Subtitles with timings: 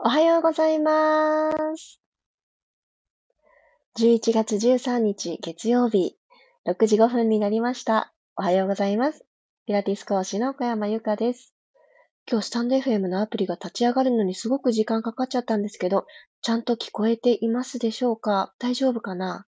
[0.00, 2.00] おはようございます。
[3.98, 6.14] 11月13日月曜日、
[6.68, 8.12] 6時5分になりました。
[8.36, 9.24] おはようございます。
[9.66, 11.52] ピラティス講師の小山由かです。
[12.30, 16.06] 今日スタンド FM のアプリが立ち上がるのにすごく時間かかっちゃったんですけど、
[16.42, 18.54] ちゃんと聞こえていますでしょうか？
[18.60, 19.46] 大丈夫かな？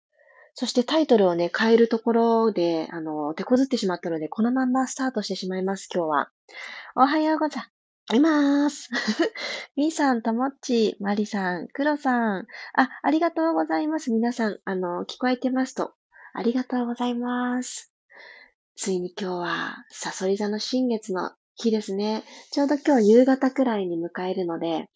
[0.54, 6.30] そしてタイトルをね、変えるところで、あの、手こずってしまったので、このまんまスタートしてしまいます、今日は。
[6.96, 7.77] おはようござい。
[8.14, 8.88] います。
[9.76, 12.46] みーさん、ともっち、まりさん、くろさん。
[12.72, 14.10] あ、ありがとうございます。
[14.10, 15.94] 皆さん、あの、聞こえてますと。
[16.32, 17.92] ありがとうございます。
[18.76, 22.24] ついに今日は、さそり座の新月の日ですね。
[22.50, 24.88] ちょうど今日夕方くらいに迎えるので、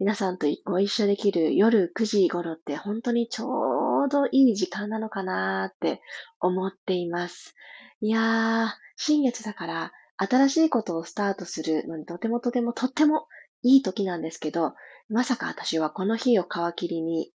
[0.00, 6.00] 皆さんとご一緒できる夜9時頃って本当にちょうどいい時間なのかなーって
[6.40, 7.54] 思っています。
[8.00, 13.26] いやー、新月だから新しいことをスタートするのにとてもとてもとっても
[13.62, 14.74] いい時なんですけど、
[15.08, 17.32] まさか私はこの日を皮切りに、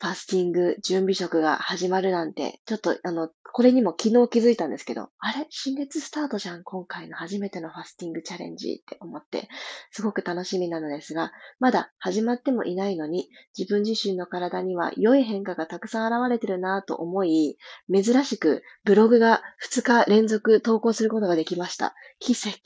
[0.00, 5.46] ファスティング準備食が始まるなんて、ちょっとあの、これにも昨日気づいたんですけど、あれ？
[5.50, 9.48] 新月スタートじゃん今回の初めてのファスティングチャレンジって思って、
[9.90, 13.28] すごく楽しみなのですが、まだ始まってもいないのに、
[13.58, 17.58] 自分自身の体には良い変化がたくさん現れてるなぁと思い、
[17.92, 21.94] 珍しくブログが2日連続投稿することができました。
[22.20, 22.60] 奇跡。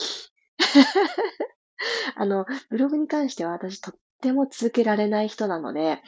[2.15, 6.01] あの、ブログに関しては私とっても続けられない人なので、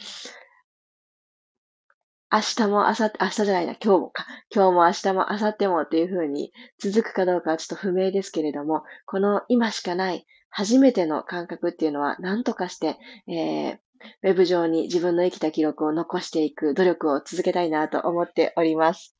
[2.29, 4.25] 明日も明後日、明日じゃないな、今日もか。
[4.53, 13.77] 今日も明日も明後日もっていう風に続くかどうかはちょっと不明ですけれども、この今しかない初めての感覚っていうのは何とかして、えー、
[14.23, 19.16] ウェブ上に自分の生きた記録を残していく努力を続けたいなと思っております。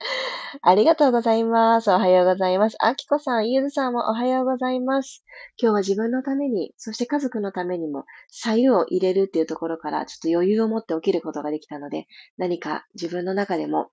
[0.62, 1.90] ありがとうございます。
[1.90, 2.76] おはようございます。
[2.80, 5.22] あきこさん、ゆずさんもおはようございます。
[5.60, 12.06] 今日は自分のために、そして家族のためにも、左右を入れるっていうところから、ちょっと余裕を持って起きることができたので、
[12.38, 13.90] 何か自分の中でも、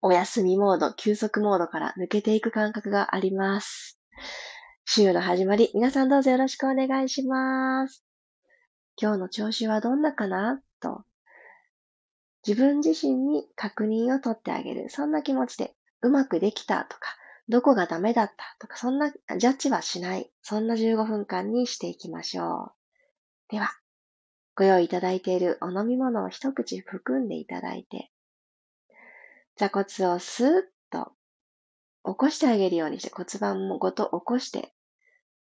[0.00, 3.98] お休みモード、休息モードから抜けていく感覚があります。
[4.84, 8.04] 週の始まり、皆さんどうぞよろしくお願いします。
[9.00, 10.62] 今日の調子はどんなかな？
[10.80, 11.02] と
[12.48, 14.88] 自分自身に確認を取ってあげる。
[14.88, 17.14] そんな気持ちで、うまくできたとか、
[17.50, 20.30] どこがダメだったとか、そんなジャッジはしない。
[20.40, 22.72] そんな15分間にしていきましょう。
[23.50, 23.68] では、
[24.56, 28.10] ご用意いただいているお飲み物を一口含んでいただいて、
[29.56, 31.12] 座骨をスーッと
[32.06, 34.72] 起こしてあげるようにして骨盤もごと起こして、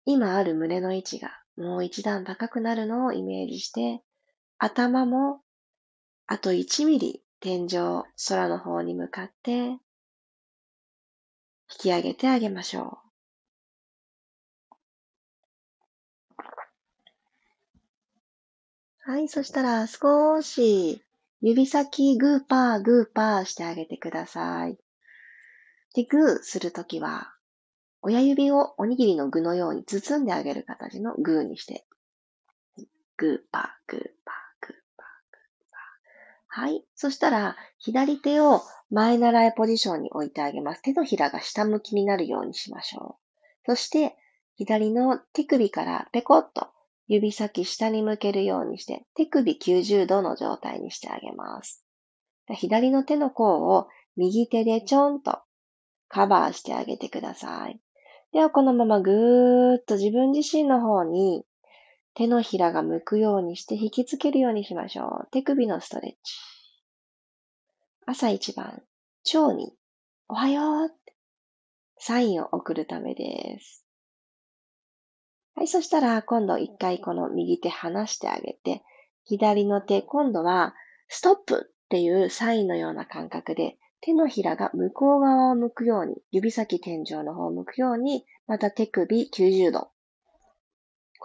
[0.06, 4.02] 今ある胸の位置がもう一段高くなるのをイメージして、
[4.56, 5.42] 頭も
[6.28, 9.78] あと1ミリ天井、空の方に向かって引
[11.78, 13.06] き上げてあげましょう。
[19.08, 21.00] はい、そしたら少し
[21.40, 24.76] 指先グーパーグーパーしてあげてください。
[25.94, 27.32] で、グーするときは、
[28.02, 31.86] 親指をおにぎりの具のように包んであげる形のグーにして、
[33.16, 34.45] グーパーグーパー。
[36.56, 36.82] はい。
[36.94, 40.80] そしたら、左手を前習いポジションに置いてあげます。
[40.80, 43.42] 手のひらが下向きになるようにしましょう。
[43.66, 44.16] そして、
[44.54, 46.68] 左の手首からペコッと
[47.08, 51.84] 指先下に向けるようにして、手首90度の状態にしてあげます。
[52.48, 55.40] 左の手の甲を右手でちょんと
[56.08, 57.78] カバーしてあげてください。
[58.32, 61.44] では、このままぐーっと自分自身の方に
[62.16, 65.28] 手のひらが向くようにして引きつけるようにしましょう。
[65.32, 66.34] 手首のストレッチ。
[68.06, 68.82] 朝一番、
[69.34, 69.74] 腸に、
[70.26, 70.90] おはよう
[71.98, 73.84] サインを送るためです。
[75.56, 78.82] はい、そしたら今度一回この右手離してあげて、
[79.24, 80.74] 左の手、今度は
[81.08, 89.90] ストップっていうサインのような感覚で、手のひらが向こう側を向くように、指先天井の方を向くように、また手首90度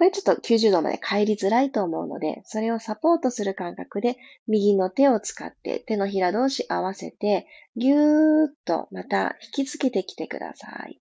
[0.01, 4.17] これちょっと90度まで帰りづらいと思うので、それをサポートする感覚で、
[4.47, 7.45] 右の手を使って手のひら同士合わせて、
[7.75, 10.99] ぎゅーっとまた引きつけてきてください。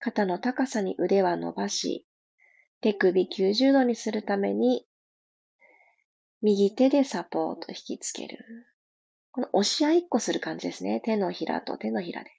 [0.00, 2.08] 肩の高さに腕は伸ばし、
[2.80, 4.88] 手首90度にするために、
[6.42, 8.36] 右手でサポート引きつける。
[9.30, 11.00] この押し合いっこする感じですね。
[11.04, 12.30] 手のひらと手のひらで。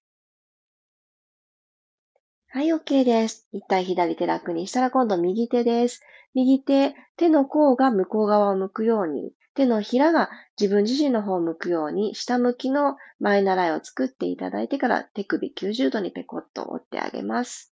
[2.55, 3.49] はい、OK です。
[3.51, 5.99] 一体左手楽にしたら今度右手です。
[6.33, 17.73] 右手、手の甲が向こう側を向くように、手のひらが自分自身の方を向くように、下向きの前習いを作っていただいてから手首90度にペコッと折ってあげます。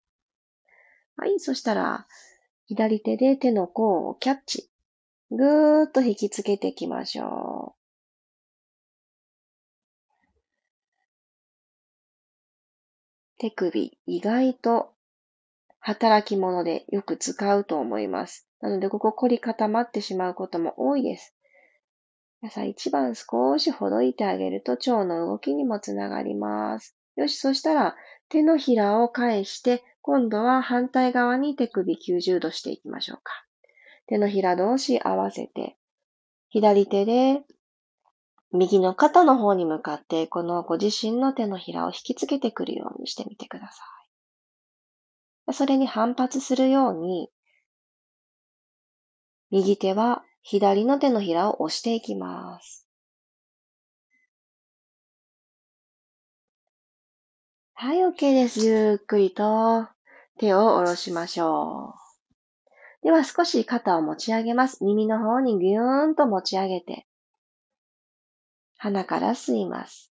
[1.19, 2.07] はい、そしたら、
[2.65, 4.71] 左手で手の甲をキャッチ。
[5.31, 7.80] ぐーっと引きつけていきましょう
[13.41, 14.93] 手首、意外と
[15.79, 18.47] 働き者でよく使うと思います。
[18.61, 21.35] なので、ここ凝り固まってしまうことも多いです。
[22.43, 26.95] 皆さん一番少しほどいてあげると腸の動きにもつながります。
[27.17, 27.97] よし、そしたら
[28.29, 33.33] 手のひらを返して、今度は反対側に手首90度していきましょうか。
[34.07, 35.79] 手のひら同士合わせて、
[36.51, 37.41] 左手で
[38.53, 43.83] 右の肩の方に向かって、このご自身の手のひらを引きつけてくるようにしてみてくださ
[45.49, 45.55] い。
[45.55, 47.31] それに反発するように、
[49.51, 52.87] 右手は左の手のひらを押していきます。
[57.75, 58.67] はい、OK です。
[58.67, 59.89] ゆっくりと
[60.39, 62.01] 手を下ろしましょう。
[63.03, 64.85] では少し肩を持ち上げます。
[64.85, 67.07] 耳の方にぎゅーんと持ち上げて、
[68.83, 70.11] 鼻から吸います。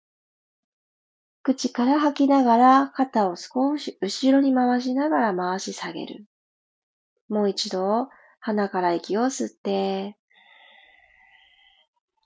[1.45, 6.27] 口から吐きながら肩を少し後ろに回しながら回し下げる。
[7.29, 8.09] もう一度
[8.41, 10.17] 鼻から息を吸って、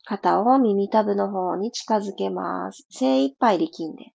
[0.07, 2.87] 肩を耳たぶの方に近づけます。
[2.91, 4.15] 精一杯力んで。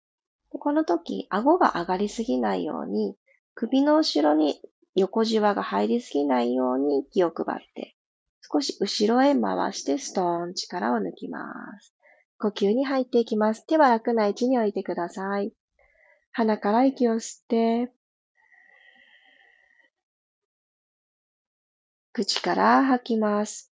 [0.51, 3.19] でこの時、顎が上がりすぎないように、
[3.55, 4.63] 首の後ろに
[4.95, 7.95] 横じわが入りすぎないように気を配って、
[8.41, 11.94] 少し後ろへ回してストーン力を抜きます。
[12.45, 13.67] 呼吸に入っていきます。
[13.67, 15.55] 手は楽な位置に置いてください。
[16.31, 17.91] 鼻から息を吸って、
[22.13, 23.73] 口から吐きます。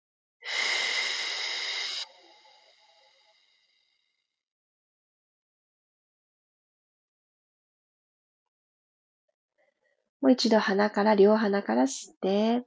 [10.21, 12.65] もう一度鼻から、両鼻から吸って、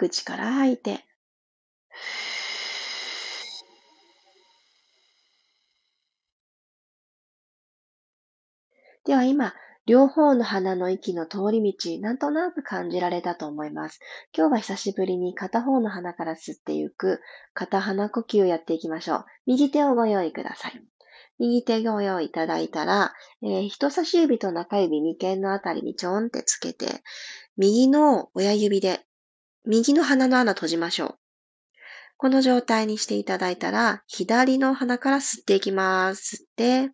[0.00, 1.04] 口から吐いて、
[9.04, 9.52] では今、
[9.84, 13.98] 両方の鼻の息の通り道、なんとなく感じられたと思います。
[14.34, 17.20] 今日は久しぶりに片方の鼻から吸っていく
[17.52, 19.24] 片鼻呼吸をやっていきましょう。
[19.46, 20.80] 右手をご用意ください。
[21.38, 23.12] 右手ご用意いただいたら、
[23.42, 26.86] えー、人差し指と中指眉間のあたりにちょんってつけて、
[27.56, 29.00] 右の親指で
[29.66, 31.18] 右の鼻の穴閉じましょう。
[32.16, 36.36] この状態にしていただいたら、左の鼻から吸っていきます。
[36.36, 36.92] 吸って、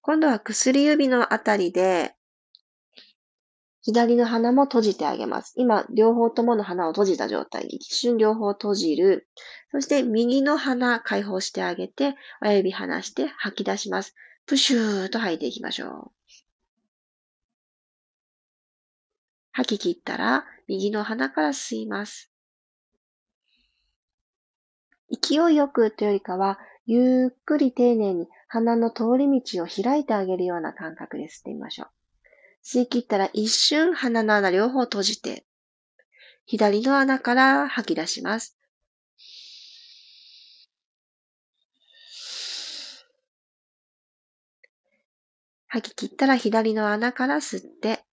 [0.00, 2.14] 今度は薬指のあたりで、
[3.82, 5.52] 左の鼻も閉じてあげます。
[5.56, 9.28] 今、両方ともの鼻を閉じた状態に、一瞬両方閉じる。
[9.70, 14.14] そして、右の鼻解放してあげて、親指離して吐き出します。
[14.46, 16.23] プシューと吐いていきましょう。
[19.54, 22.28] 吐き切ったら、右の鼻から吸います。
[25.10, 31.88] 勢いよくというよりかは、ゆっくり丁寧に鼻の通り道を開いてあげるような感覚で吸ってみましょう。
[32.64, 35.46] 吸い切ったら一瞬鼻の穴両方閉じて、
[36.46, 38.58] 左の穴から吐き出します。
[45.68, 48.04] 吐き切ったら左の穴から吸って、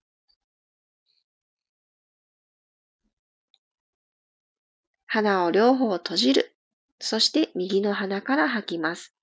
[5.13, 6.55] 鼻を両方閉じる。
[7.01, 9.13] そして右の鼻から吐きます。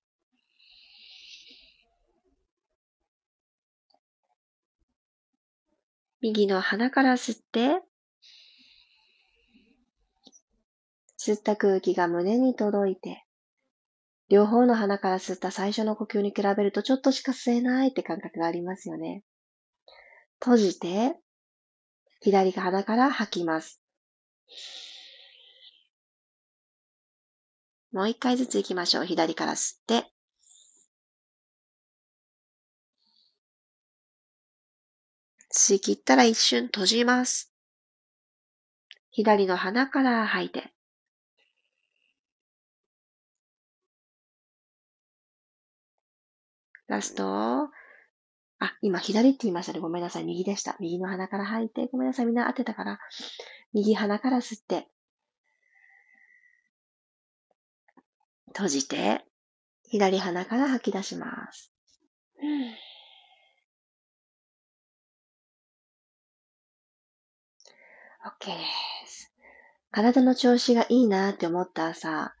[6.21, 7.81] 右の鼻から吸って、
[11.17, 13.25] 吸った空気が胸に届いて、
[14.29, 19.23] 両方の鼻から吸った最初の呼吸に比べるとちょっとしか吸えないって感覚がありますよね。
[20.39, 21.15] 閉じて、
[22.21, 23.81] 左鼻から吐きます。
[27.91, 29.05] もう一回ずつ行きましょう。
[29.05, 30.11] 左から吸って。
[35.51, 37.51] 吸い切ったら一瞬閉じます。
[39.11, 40.71] 左の鼻から吐いて。
[46.87, 47.69] ラスト。
[48.59, 49.79] あ、今左って言いましたね。
[49.79, 50.25] ごめんなさい。
[50.25, 50.75] 右でした。
[50.79, 51.87] 右の鼻から吐いて。
[51.91, 52.25] ごめんなさい。
[52.25, 52.99] みんな当てたから。
[53.73, 54.87] 右鼻から吸って。
[58.59, 59.23] 閉じて、
[59.87, 61.71] 左鼻から吐き出します。
[68.21, 68.57] OK で
[69.07, 69.33] す。
[69.91, 72.35] 体の調子がいいなって思った朝、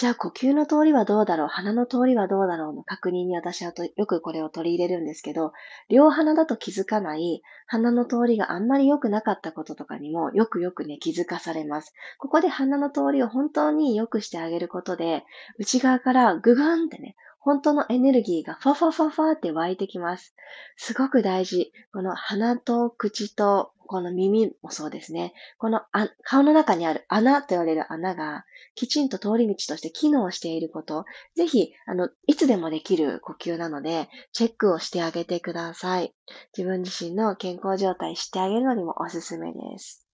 [0.00, 1.48] じゃあ呼吸の通りはどうだろう？
[1.48, 5.52] 鼻の通りはどうだろうの確認に私はとよくこれを取り入れるんですけど、
[5.90, 11.92] 両鼻だと気づかない鼻の通りがあんまり良くなかったこととかにもよくよくね気づかされます。
[12.16, 15.22] ここで鼻の通りを本当に良くしてあげることで、
[15.58, 20.34] 内側からググンってね、本当のエネルギーがファファファファって湧いてきます。
[20.78, 21.72] すごく大事。
[21.92, 25.34] この鼻と口とこの耳もそうですね。
[25.58, 25.80] この
[26.22, 28.44] 顔の中にある穴と言われる穴が
[28.76, 36.14] きちんと通り道として機能していること、ぜひ、あの、いつでもできる呼吸なので、チェックをしてあげてください。
[36.56, 40.06] 自分自身の健康状態してあげるのにもおすすめです。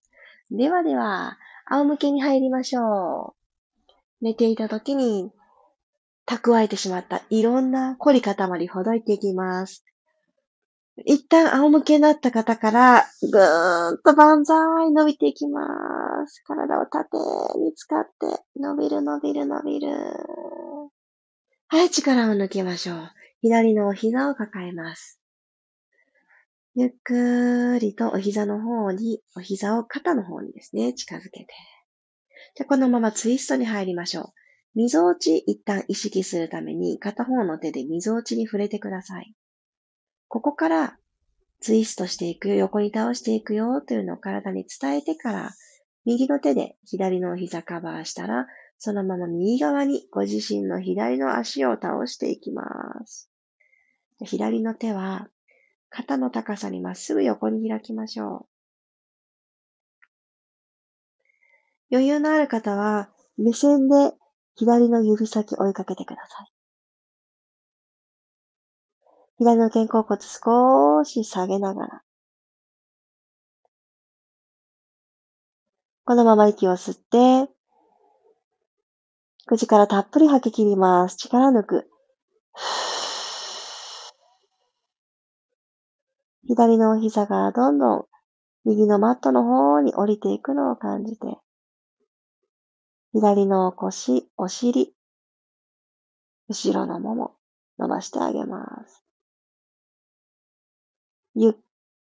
[0.49, 1.37] ではでは、
[1.69, 3.35] 仰向けに入りましょ
[3.91, 3.93] う。
[4.21, 5.31] 寝ていた時に
[6.25, 9.85] 蓄えてしまったいろんな凝り塊ほどいていきます。
[11.05, 15.61] 一旦仰向けになった方から、ぐーんと万歳伸びていきま
[16.27, 16.43] す。
[16.43, 17.17] 体を縦
[17.59, 19.89] に使って、伸びる伸びる伸びる。
[21.67, 23.11] はい、力を抜きましょう。
[23.41, 25.19] 左のお膝を抱えます。
[26.73, 31.47] ゆっくりとお膝の方に、お膝を肩の方にですね、近づけて。
[32.55, 34.25] じゃこのままツイストに入りましょう。
[34.73, 39.33] 溝落ち一旦意識するために片方の手で溝落ちに触れてください。
[40.27, 40.97] ここから
[41.59, 45.51] ツイストしていくよ、横に倒していくよというのを体に伝えてから、
[46.05, 52.63] 右の手で左の膝カバーしたら、そのまま右側にご自身の左の足を倒していきま
[53.05, 53.29] す。
[54.23, 55.29] 左の手は
[55.89, 58.47] 肩の高さにまっすぐ横に開きましょ
[61.91, 61.91] う。
[61.91, 64.13] 余裕のある方は目線で
[64.55, 66.56] 左の指先追いかけてください。
[69.39, 72.01] 左の肩甲骨少し下げながら、
[76.05, 77.51] このまま息を吸って、
[79.45, 81.17] 口からたっぷり吐き切ります。
[81.17, 81.89] 力抜く。
[86.47, 88.05] 左のお膝がどんどん
[88.65, 91.27] 右のマットの方に降りていくのを感じて、
[93.13, 94.93] 左の腰、お尻、
[96.49, 97.35] 後ろのもも、
[97.77, 99.06] 伸ばしてあげます。
[101.39, 101.53] ゆっ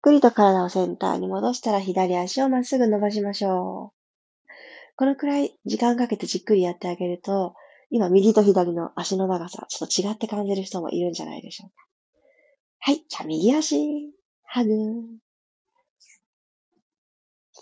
[0.03, 4.51] くりと体をセンターに戻したら左足をまっすぐ伸ばしましょう。
[4.95, 7.55] このくらい時間かけてじっくりやってあげると、
[7.89, 11.75] 今右と左の足の長さ、ちょっと違って感じる人もいるんじゃないでしょうか。
[12.81, 13.05] はい。
[13.09, 14.13] じゃあ右足、
[14.45, 14.71] ハグ。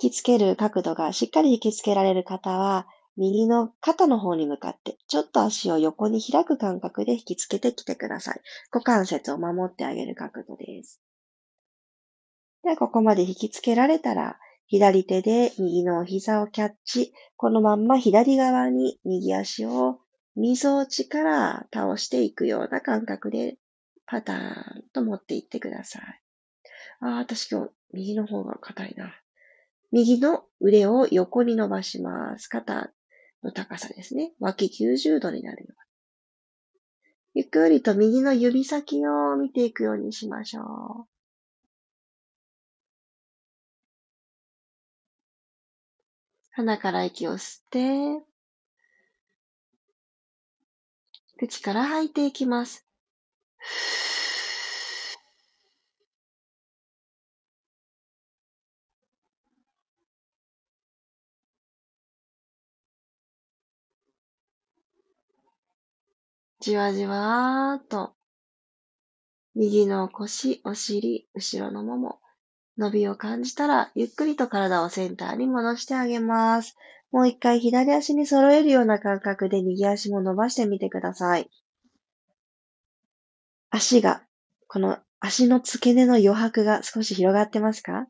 [0.02, 8.40] 引きつける角度がしっかり引きつけられる方は、右の肩の方に向かって、ちょっと足を横に開く感覚で引きつけてきてください。
[8.72, 11.00] 股関節を守ってあげる角度です。
[12.62, 17.12] では、ここまで引きつけられたら、左手で右の膝をキャッチ。
[17.36, 19.98] このまんま左側に右足を
[20.36, 23.56] 溝落ちから倒していくような感覚で
[24.06, 26.02] パターンと持っていってください。
[27.00, 29.12] ああ、私今日右の方が硬いな。
[29.90, 32.46] 右の腕を横に伸ばします。
[32.46, 32.92] 肩
[33.42, 34.32] の高さですね。
[34.38, 37.42] 脇90度になるように。
[37.42, 41.09] ゆっくりと右の指先を見ていくようにしましょう。
[46.52, 48.25] 鼻から息を吸って、
[51.38, 52.87] 口から吐いていきます。
[66.61, 68.12] じわじわーっと、
[69.54, 72.21] 右の腰、お尻、後ろのもも、
[72.80, 76.76] 伸びを感じたら、ゆっくりと体をセンターに戻してあげます。
[77.12, 81.50] もう一回左足に揃えるような感覚で右足も伸ばしてみてください。
[83.68, 84.22] 足が、
[84.66, 88.06] この足の付け根の余白が少し広がってますか？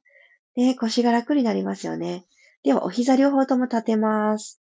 [0.55, 2.25] で、腰が楽になりますよね。
[2.63, 4.61] では、お膝両方とも立てます。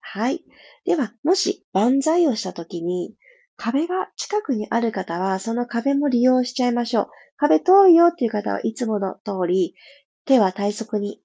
[0.00, 0.42] はい。
[0.84, 3.14] では、もし万歳をしたときに、
[3.56, 7.08] 壁が近くにある方は、その壁も利用しちゃいましょう。
[7.36, 9.74] 壁遠いよっていう方はいつもの通り、
[10.24, 11.20] 手は体側に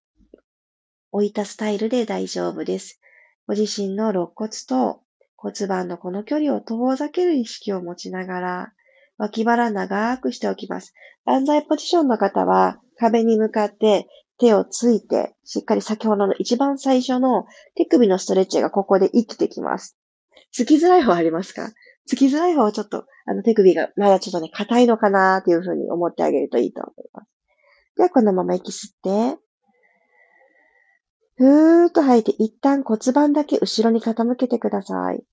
[1.12, 3.00] 置いたスタイルで大丈夫です。
[3.48, 5.02] ご自身の肋骨と
[5.36, 8.74] 骨盤のこの距離を遠ざける意識を持ちながら、
[9.18, 10.94] 脇腹長くしておきます。
[11.26, 14.08] 万歳ポジションの方は壁に向かって
[14.38, 19.98] 手をついて、しっかり先ほどの一番最初の手首のストレッチがここで生きてきます。
[20.52, 21.72] つきづらい方ありますか？
[22.06, 27.28] つきづらい方はちょっと、あの手首がまだちょっとね、硬いのかなっていうふうに思ってあげるといいと思います。
[27.98, 29.40] では、このまま息吸って、
[31.36, 35.24] ふーっと吐いて一旦骨盤だけ後ろに傾けてください。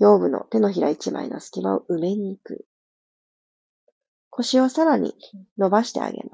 [0.00, 2.66] 腰部の手のひら一枚の隙間を埋めに行く。
[4.30, 5.14] 腰をさらに
[5.56, 6.33] 伸ばしてあげま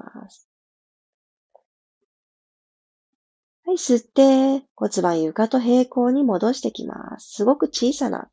[3.71, 7.35] はい、吸って、骨盤床と平行に戻してきます。
[7.35, 8.29] すごく小さな、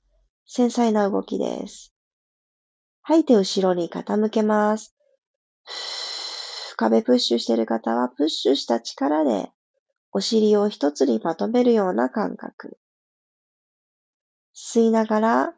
[0.46, 1.94] 繊細な動きです。
[3.02, 4.96] 吐いて後ろに傾けます。
[6.76, 9.52] 壁プッシュしてる方は、プッシュした力で、
[10.10, 12.76] お尻を一つにまとめるような感覚。
[14.56, 15.54] 吸いながら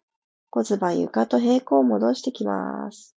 [0.50, 3.16] 骨盤床と平行を戻してきます。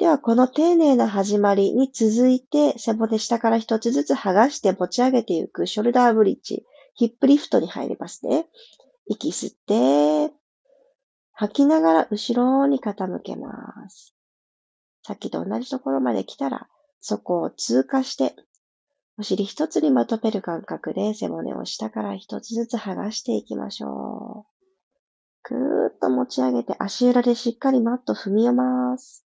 [0.00, 6.64] では、この丁寧な始まりに続いて、背骨下から一つずつ剥がして持ち上げていくショルダーブリッジ、
[6.94, 8.46] ヒップリフトに入りますね。
[9.08, 9.50] 息吸っ
[10.30, 10.32] て、
[11.32, 14.14] 吐きながら後ろに傾けます。
[15.02, 16.66] さっきと同じところまで来たら、
[17.02, 18.34] そこを通過して、
[19.18, 24.46] お尻一つにまとめる感覚で背骨を下から一つずつ剥がしていきましょ
[25.44, 25.54] う。
[25.54, 29.26] ぐーっと持ち上げて足裏でしっかりマット踏みます。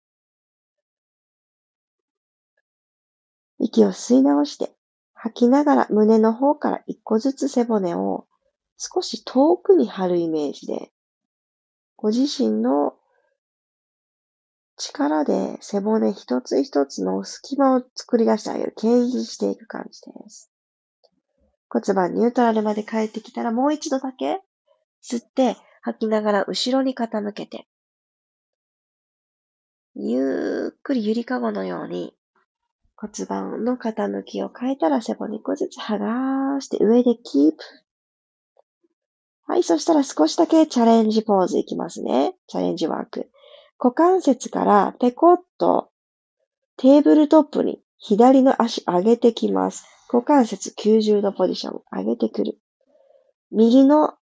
[3.59, 4.71] 息を吸い直して、
[5.13, 8.27] 吐きながら胸の方から一個ずつ背骨を
[8.77, 10.91] 少し遠くに張るイメージで、
[11.95, 12.93] ご自身の
[14.77, 18.73] 力で背骨一つ一つの隙間を作り出してあげる。
[18.77, 20.51] 牽引していく感じです。
[21.69, 24.41] 骨盤ニュートラルまで帰ってきたらもう一度だけ
[25.03, 27.67] 吸って吐きながら後ろに傾けて、
[29.95, 32.13] ゆっくりゆりかごのように
[32.99, 37.57] 骨盤の傾きを変えたら背骨一個ずつ剥がして上でキープ。
[39.45, 42.33] はい、そしたら少しだけチャレンジポーズいきますね。
[42.47, 43.29] チャレンジワーク。
[43.79, 45.91] 股関節からペコッと
[46.77, 49.85] テーブルトップに左の足上げてきます。
[50.11, 52.57] 股関節90度ポジション上げてくる。
[53.51, 54.15] 右の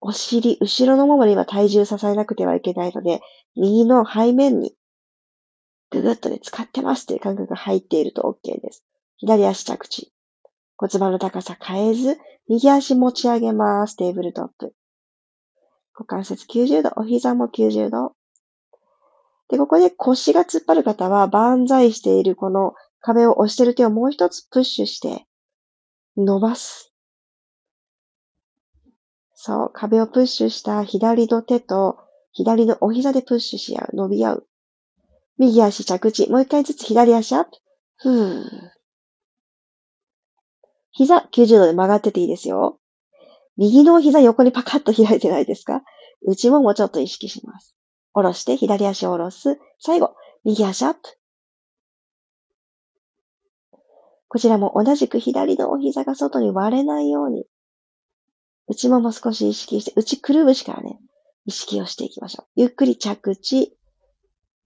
[0.00, 3.20] お尻、後ろのももには体重支えなくてはいけないので、
[3.54, 4.74] 右の背面に
[5.92, 8.84] ぐぐっとね、使ってますっていう感覚が入っていると OK です。
[9.18, 10.12] 左足着地。
[10.76, 13.96] 骨盤の高さ変えず、右足持ち上げます。
[13.96, 14.74] テーブルトップ。
[15.94, 18.14] 股関節90度、お膝も90度。
[19.48, 25.26] で、ここで腰が突っ張る方は、万歳しているこの壁を押している手をもう一つプッシュして、
[26.16, 26.92] 伸ばす。
[29.34, 31.98] そう、壁をプッシュした左の手と
[32.32, 34.46] 左のお膝でプッシュし合う、伸び合う。
[35.38, 36.30] 右足着地。
[36.30, 37.50] もう一回ずつ左足アップ。
[37.96, 38.44] ふー。
[40.92, 42.78] 膝90度で曲がってていいですよ。
[43.56, 45.82] 右の膝横にパカッと開いてないですか？
[46.24, 47.74] 内ももちょっと意識します。
[48.12, 49.58] 下ろして、左足を下ろす。
[49.78, 50.14] 最後、
[50.44, 51.00] 右足アップ。
[54.28, 57.46] こちらも同じく左のお膝が外に割れないように、
[58.68, 60.98] 内もも少し意識して、内くるぶしからね、
[61.44, 62.46] 意識をしていきましょう。
[62.60, 63.76] ゆっくり着地。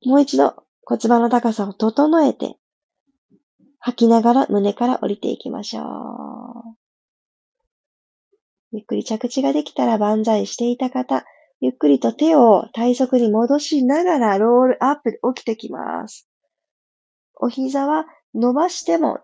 [0.06, 2.54] もう一度骨盤の高さを整えて、
[3.80, 6.76] 吐きながら胸から降りていきましょう。
[8.70, 11.24] ゆっくり着地ができたら万歳していた方、
[11.60, 16.28] ゆっくりと手を体側に戻しながらロールアップで起きてきます。
[17.34, 19.18] お膝は伸ばしても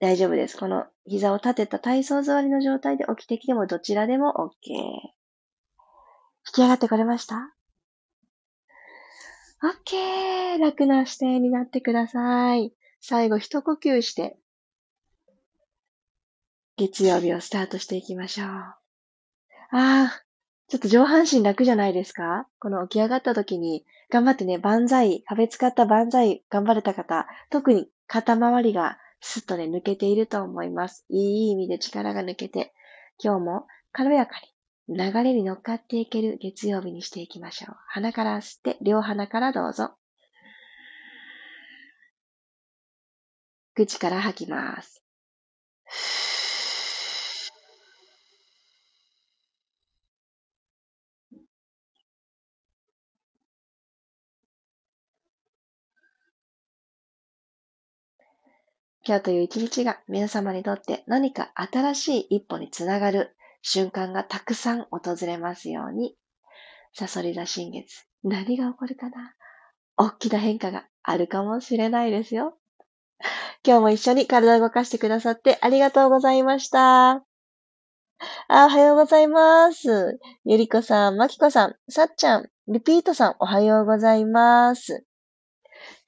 [0.00, 0.56] 大丈夫です。
[0.56, 4.72] この膝を立てた体操座りの状態で起きてきてもどちらでも OK。
[4.72, 5.10] 引
[6.54, 7.52] き上がってこれました？
[9.62, 10.58] ?OK!
[10.58, 12.72] 楽な姿勢になってください。
[13.00, 14.36] 最後一呼吸して、
[16.76, 18.48] 月曜日をスタートしていきましょう。
[18.48, 18.74] あ
[19.72, 20.22] あ、
[20.68, 22.48] ちょっと上半身楽じゃないですか？
[22.58, 31.04] この起き上がった時に、頑張ってね、万歳、壁使った万歳頑張れた方、特に肩周りがスッとね、抜けていると思います。
[31.08, 32.74] いい意味で力が抜けて、
[33.22, 34.51] 今日も軽やかに
[34.88, 37.76] 流れに乗っかっていける月曜日にしていきましょう。
[37.88, 39.92] 鼻から吸って、両鼻からどうぞ。
[43.74, 45.02] 口から吐きます。
[59.04, 66.14] 今日という一日が皆様にとって何か新しい一歩につながる瞬間がたくさん訪れますように。
[66.94, 69.34] サソリ座新月、何が起こるかな？
[69.96, 72.58] 大きな変化があるかもしれないですよ。
[73.64, 77.22] 今日も一緒に体を動かしてくださってありがとうございました。
[78.48, 80.18] あ、おはようございます。
[80.44, 85.04] ゆりこさん、まきこさん、さっちゃん、リピートさん、おはようございます。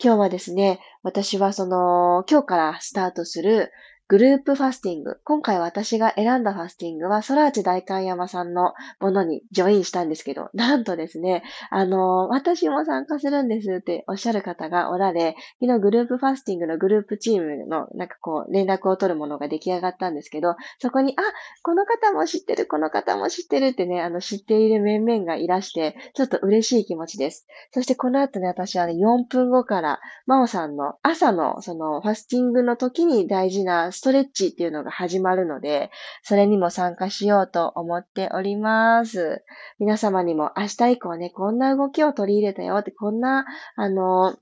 [0.03, 3.73] 今日はですね、私はその、今日からスタートする
[4.07, 5.17] グループファスティング。
[5.25, 21.23] 今回私が選んだファスティングは、ソラーチ大観山さんのものにジョインしたんですけど、なんとですね、あの、私も参加するんですっておっしゃる方がおられ、昨日グループファスティングのグループチームの、なんかこう、連絡を取るものが出来上がったんですけど、そこに、あ、
[21.63, 27.47] この方も知ってる、この方も知ってるってね、あの、知っている面々がいらして、ちょっと嬉しい気持ちです。
[27.73, 35.91] そしてこの後ね、私はね、4分後から、真央さんの朝の、その、ファスティングの時に大事なストレッチっていうのが始まるので、
[36.23, 39.43] それにも参加しようと思っております。
[39.79, 44.37] 皆様にも明日以降ね、こんな動きを取り入れたよって、こんな、あの、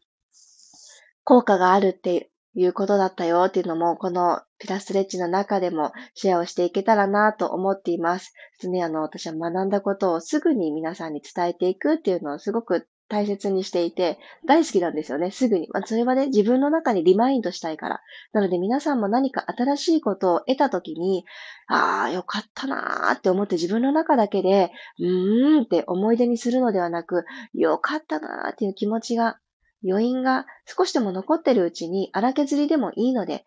[1.25, 8.35] 効果があるっていうことだったよっていうのも、このピラストレッチの中でもシェアをしていけたらなと思っています。
[8.65, 15.68] ね、あの、私は学んだことをすぐに皆さんに伝えていくっていうのをすごく大切にしていて、大好きなんですよね、すぐに。
[15.70, 18.01] まあ、それはね、自分の中にリマインドしたいから。
[18.33, 21.27] なので皆さんも何か新しいことを得たときに、
[21.66, 29.38] ああ、よかったなーって思って自分の中だけで、うーんって思い出にするのではなく、よかったなーっていう気持ちが、
[29.87, 33.44] 余韻が少しでも残ってるうちに荒削りでもいいので、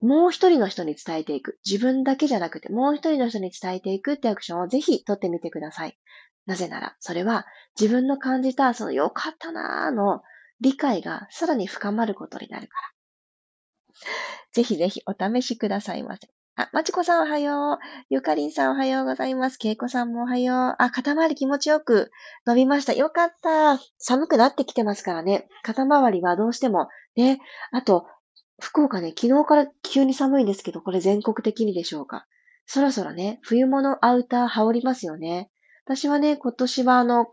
[0.00, 1.58] もう一人の人に伝えていく。
[1.68, 5.98] 自分だけじゃなくて、もう一人の人に伝えていくってアクションをぜひ取ってみてください。
[6.46, 7.46] なぜなら、それは
[7.78, 10.22] 自分の感じたその良かったなーの
[10.60, 12.90] 理解がさらに深まることになるから。
[14.52, 16.28] ぜひぜひお試しくださいませ。
[16.56, 17.78] あ、まちこさんおはよう。
[18.10, 19.56] ゆかりんさんおはようございます。
[19.56, 20.74] けいこさんもおはよう。
[20.78, 22.10] あ、肩周り気持ちよく
[22.46, 22.92] 伸びました。
[22.92, 23.78] よかった。
[23.98, 25.48] 寒くなってきてますからね。
[25.62, 26.88] 肩周りはどうしても。
[27.16, 27.40] ね。
[27.72, 28.06] あと、
[28.60, 32.26] 福岡ね、昨日から急に寒いんですけど、これ全国的にでしょうか。
[32.66, 35.50] そろそろね、冬物アウター羽織りますよね。
[35.90, 37.26] 私はね、今年はあの、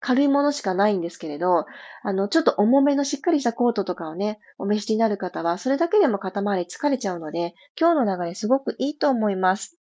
[0.00, 1.66] 軽いものしかないんですけれど、
[2.02, 9.76] あの、ちょっと重めのしっかりしたコートとかをね、お召しになる方は、それだけでも肩周り疲れちゃうので、今日の流れすごくいいと思います。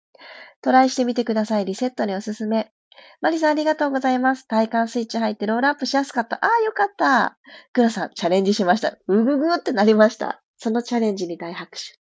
[0.62, 1.66] トライしてみてください。
[1.66, 2.72] リセットにおすすめ。
[3.20, 4.48] マリさんありがとうございます。
[4.48, 6.38] 体幹スイッチ入ってロールアップしやすかった。
[6.38, 7.38] ああ、よかった。
[7.74, 8.98] クロさん、チャレンジしました。
[9.08, 10.42] うぐぐってなりました。
[10.56, 12.00] そのチャレンジに大拍手。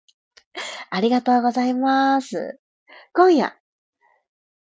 [0.90, 2.61] ありがとうございます。
[3.12, 3.57] 今夜、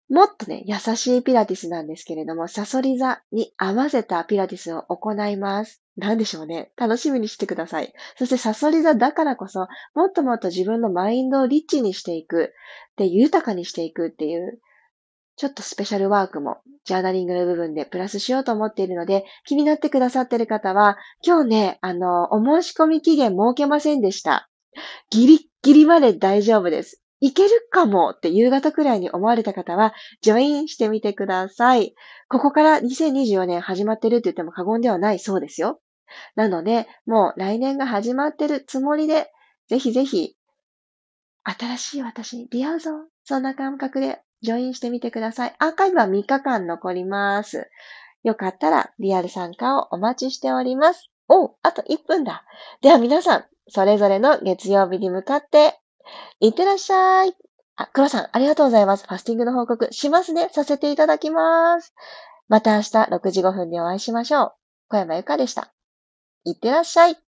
[0.08, 5.82] もっとね、優しいピラティスなんですけれども、サソリ座に合わせたピラティスを行います。
[5.98, 6.72] なんでしょうね。
[6.78, 7.92] 楽しみにしてください。
[8.18, 12.54] そしてサソリ座だからこそ、もっともっと自分のマインドをリッチにしていく。
[12.98, 14.60] で、豊かにしていくっていう、
[15.38, 24.50] ちょっとスペシャルワークも、ジャーナリングの部分でプラスしようと思っているので、気になってくださっている方は、今日ね、あの、お申し込み期限設けませんでした。
[25.10, 27.02] ギリッギリまで大丈夫です。
[27.26, 31.96] いけるかもって夕方くらいに思われた方は、ジョインしてみてください。
[32.30, 35.82] ここから2024年始まってるって言っても過言ではないそうですよ。
[36.36, 39.32] なので、もう来年が始まってるつもりで、
[39.70, 40.36] ぜひぜひ、
[41.44, 42.92] 新しい私に出会うぞ。
[43.24, 45.56] そんな感覚でジョインしてみてください。
[45.58, 47.72] アーカイブは3日間残ります。
[48.22, 51.10] よかったらリアル参加をお待ちしております。
[51.28, 52.46] おあと1分だ。
[52.84, 55.80] では皆さん、それぞれの月曜日に向かって
[56.40, 57.36] いってらっしゃい。
[57.78, 59.06] あ、黒さん、ありがとうございます。
[59.06, 60.50] ファスティングの報告しますね。
[60.52, 61.94] させていただきます。
[62.48, 64.54] また明日6時5分にお会いしましょう。
[64.90, 65.74] 小山由かでした。
[66.46, 67.25] いってらっしゃい。